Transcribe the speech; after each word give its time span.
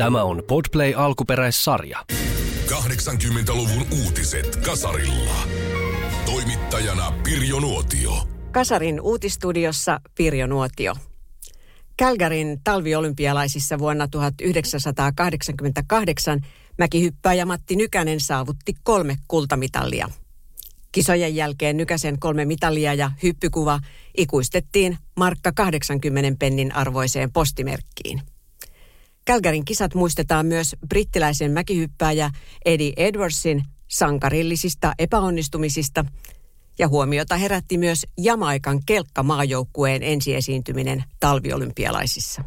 Tämä 0.00 0.22
on 0.22 0.42
Podplay 0.46 0.94
alkuperäissarja. 0.96 2.04
80-luvun 2.66 3.86
uutiset 4.04 4.56
kasarilla. 4.56 5.36
Toimittajana 6.26 7.12
Pirjo 7.24 7.60
Nuotio. 7.60 8.12
Kasarin 8.50 9.00
uutistudiossa 9.00 10.00
Pirjo 10.14 10.46
Nuotio. 10.46 10.96
Kälkärin 11.96 12.60
talviolympialaisissa 12.64 13.78
vuonna 13.78 14.08
1988 14.08 16.40
mäkihyppääjä 16.78 17.44
Matti 17.44 17.76
Nykänen 17.76 18.20
saavutti 18.20 18.74
kolme 18.82 19.16
kultamitalia. 19.28 20.08
Kisojen 20.92 21.36
jälkeen 21.36 21.76
Nykäsen 21.76 22.18
kolme 22.18 22.44
mitalia 22.44 22.94
ja 22.94 23.10
hyppykuva 23.22 23.80
ikuistettiin 24.16 24.98
markka 25.16 25.52
80 25.52 26.36
pennin 26.38 26.74
arvoiseen 26.74 27.32
postimerkkiin. 27.32 28.22
Kälkärin 29.24 29.64
kisat 29.64 29.94
muistetaan 29.94 30.46
myös 30.46 30.76
brittiläisen 30.88 31.52
mäkihyppääjä 31.52 32.30
Eddie 32.64 32.92
Edwardsin 32.96 33.64
sankarillisista 33.88 34.92
epäonnistumisista 34.98 36.04
ja 36.78 36.88
huomiota 36.88 37.36
herätti 37.36 37.78
myös 37.78 38.06
Jamaikan 38.18 38.80
kelkkamaajoukkueen 38.86 40.02
ensiesiintyminen 40.02 41.04
talviolympialaisissa. 41.20 42.44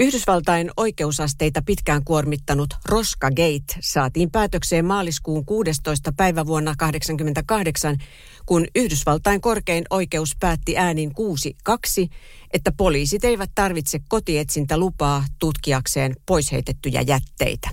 Yhdysvaltain 0.00 0.70
oikeusasteita 0.76 1.62
pitkään 1.66 2.04
kuormittanut 2.04 2.74
Roska 2.84 3.30
Gate 3.30 3.80
saatiin 3.80 4.30
päätökseen 4.30 4.84
maaliskuun 4.84 5.46
16. 5.46 6.12
päivä 6.16 6.46
vuonna 6.46 6.74
1988, 6.78 7.96
kun 8.46 8.66
Yhdysvaltain 8.74 9.40
korkein 9.40 9.84
oikeus 9.90 10.36
päätti 10.40 10.78
äänin 10.78 11.10
6-2, 11.10 11.72
että 12.52 12.72
poliisit 12.72 13.24
eivät 13.24 13.50
tarvitse 13.54 14.00
kotietsintälupaa 14.08 15.24
tutkiakseen 15.38 16.16
poisheitettyjä 16.26 17.00
jätteitä. 17.00 17.68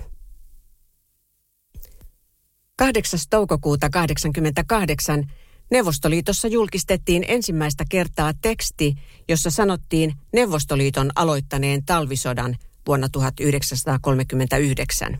8. 2.76 3.20
toukokuuta 3.30 3.90
1988 3.90 5.45
Neuvostoliitossa 5.70 6.48
julkistettiin 6.48 7.24
ensimmäistä 7.28 7.84
kertaa 7.88 8.32
teksti, 8.42 8.94
jossa 9.28 9.50
sanottiin 9.50 10.12
Neuvostoliiton 10.32 11.10
aloittaneen 11.16 11.84
talvisodan 11.84 12.56
vuonna 12.86 13.08
1939. 13.08 15.18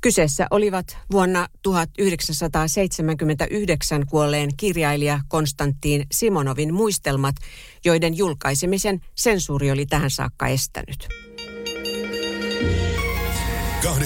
Kyseessä 0.00 0.46
olivat 0.50 0.98
vuonna 1.12 1.48
1979 1.62 4.06
kuolleen 4.06 4.50
kirjailija 4.56 5.20
Konstantin 5.28 6.06
Simonovin 6.12 6.74
muistelmat, 6.74 7.36
joiden 7.84 8.16
julkaisemisen 8.16 9.00
sensuuri 9.14 9.70
oli 9.70 9.86
tähän 9.86 10.10
saakka 10.10 10.46
estänyt. 10.46 11.27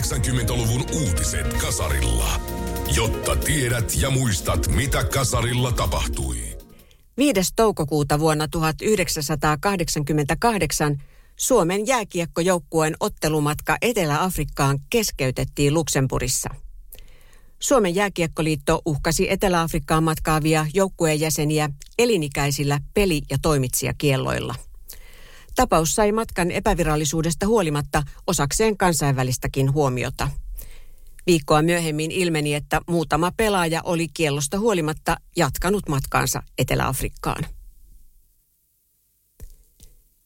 80-luvun 0.02 0.84
uutiset 1.02 1.54
kasarilla. 1.54 2.40
Jotta 2.96 3.36
tiedät 3.36 3.92
ja 4.00 4.10
muistat, 4.10 4.68
mitä 4.68 5.04
kasarilla 5.04 5.72
tapahtui. 5.72 6.36
5. 7.16 7.40
toukokuuta 7.56 8.18
vuonna 8.18 8.48
1988 8.48 11.02
Suomen 11.36 11.86
jääkiekkojoukkueen 11.86 12.96
ottelumatka 13.00 13.76
Etelä-Afrikkaan 13.82 14.78
keskeytettiin 14.90 15.74
Luxemburissa. 15.74 16.50
Suomen 17.60 17.94
jääkiekkoliitto 17.94 18.82
uhkasi 18.86 19.30
Etelä-Afrikkaan 19.30 20.04
matkaavia 20.04 20.66
joukkueen 20.74 21.20
jäseniä 21.20 21.70
elinikäisillä 21.98 22.80
peli- 22.94 23.22
ja 23.30 23.36
toimitsijakielloilla. 23.42 24.54
Tapaus 25.54 25.94
sai 25.94 26.12
matkan 26.12 26.50
epävirallisuudesta 26.50 27.46
huolimatta 27.46 28.02
osakseen 28.26 28.76
kansainvälistäkin 28.76 29.72
huomiota– 29.72 30.30
Viikkoa 31.26 31.62
myöhemmin 31.62 32.10
ilmeni, 32.10 32.54
että 32.54 32.80
muutama 32.86 33.32
pelaaja 33.36 33.80
oli 33.84 34.08
kiellosta 34.14 34.58
huolimatta 34.58 35.16
jatkanut 35.36 35.88
matkaansa 35.88 36.42
Etelä-Afrikkaan. 36.58 37.44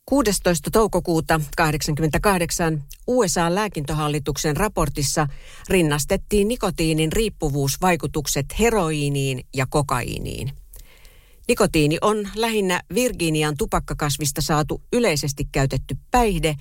16. 0.06 0.70
toukokuuta 0.70 1.40
1988 1.56 2.84
USA-lääkintöhallituksen 3.06 4.56
raportissa 4.56 5.26
rinnastettiin 5.68 6.48
nikotiinin 6.48 7.12
riippuvuusvaikutukset 7.12 8.46
heroiiniin 8.58 9.46
ja 9.54 9.66
kokaiiniin. 9.70 10.52
Nikotiini 11.48 11.98
on 12.00 12.28
lähinnä 12.34 12.80
Virginian 12.94 13.56
tupakkakasvista 13.56 14.42
saatu 14.42 14.82
yleisesti 14.92 15.48
käytetty 15.52 15.96
päihde, 16.10 16.54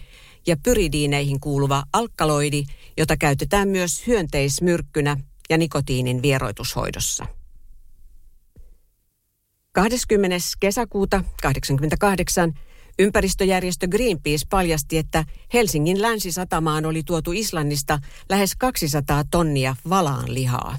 ja 0.48 0.58
pyridiineihin 0.64 1.40
kuuluva 1.40 1.84
alkaloidi, 1.94 2.64
jota 2.98 3.18
käytetään 3.18 3.68
myös 3.68 4.08
hyönteismyrkkynä 4.08 5.18
ja 5.50 5.58
nikotiinin 5.58 6.22
vieroitushoidossa. 6.22 7.26
20. 9.72 10.38
kesäkuuta 10.60 11.18
1988 11.18 12.54
ympäristöjärjestö 13.00 13.88
Greenpeace 13.88 14.48
paljasti, 14.50 14.98
että 14.98 15.26
Helsingin 15.54 16.02
länsisatamaan 16.02 16.86
oli 16.86 17.04
tuotu 17.04 17.32
Islannista 17.32 18.00
lähes 18.30 18.56
200 18.56 19.24
tonnia 19.32 19.76
valaanlihaa. 19.90 20.78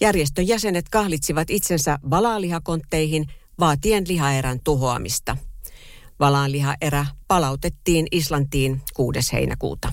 Järjestön 0.00 0.48
jäsenet 0.48 0.88
kahlitsivat 0.88 1.50
itsensä 1.50 1.98
valaanlihakontteihin 2.10 3.26
vaatien 3.60 4.04
lihaerän 4.08 4.58
tuhoamista– 4.64 5.36
Valaanlihaerä 6.20 7.06
palautettiin 7.28 8.06
Islantiin 8.10 8.82
6. 8.94 9.32
heinäkuuta. 9.32 9.92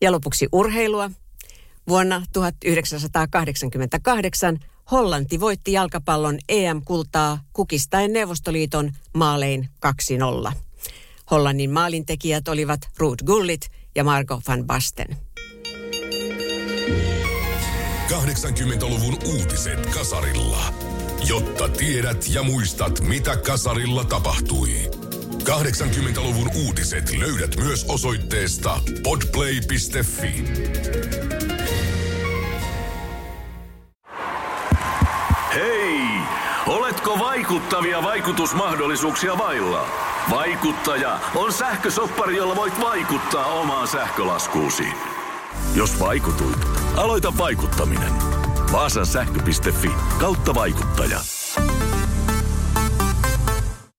Ja 0.00 0.12
lopuksi 0.12 0.48
urheilua. 0.52 1.10
Vuonna 1.88 2.22
1988 2.32 4.58
Hollanti 4.90 5.40
voitti 5.40 5.72
jalkapallon 5.72 6.38
EM-kultaa 6.48 7.38
kukistaen 7.52 8.12
Neuvostoliiton 8.12 8.92
maalein 9.14 9.68
2-0. 10.50 10.52
Hollannin 11.30 11.70
maalintekijät 11.70 12.48
olivat 12.48 12.80
Ruud 12.96 13.18
Gullit 13.26 13.68
ja 13.94 14.04
Margo 14.04 14.40
van 14.48 14.66
Basten. 14.66 15.16
80-luvun 18.08 19.18
uutiset 19.26 19.86
kasarilla. 19.86 20.74
Jotta 21.28 21.68
tiedät 21.68 22.24
ja 22.28 22.42
muistat, 22.42 23.00
mitä 23.00 23.36
kasarilla 23.36 24.04
tapahtui. 24.04 24.90
80-luvun 25.44 26.50
uutiset 26.64 27.18
löydät 27.18 27.56
myös 27.56 27.84
osoitteesta 27.88 28.80
podplay.fi. 29.02 30.44
Hei! 35.54 36.00
Oletko 36.66 37.18
vaikuttavia 37.18 38.02
vaikutusmahdollisuuksia 38.02 39.38
vailla? 39.38 39.86
Vaikuttaja 40.30 41.20
on 41.34 41.52
sähkösoppari, 41.52 42.36
jolla 42.36 42.56
voit 42.56 42.80
vaikuttaa 42.80 43.46
omaan 43.46 43.88
sähkölaskuusi. 43.88 44.84
Jos 45.74 46.00
vaikutuit, 46.00 46.58
aloita 46.96 47.32
vaikuttaminen. 47.38 48.12
Vaasan 48.72 49.06
sähkö.fi 49.06 49.90
kautta 50.18 50.54
vaikuttaja. 50.54 51.20